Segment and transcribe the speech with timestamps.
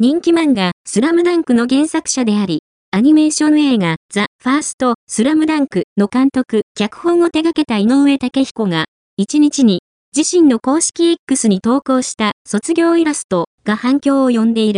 [0.00, 2.60] 人気漫画、スラムダンクの原作者であり、
[2.92, 8.84] アニメーション映画、ザ・ファースト、スラムダンクの監督、脚本を手掛けた井上武彦が、
[9.20, 9.80] 1日に
[10.16, 14.76] 自身の公式 X に投稿した卒業イラストが反響を呼んでいる。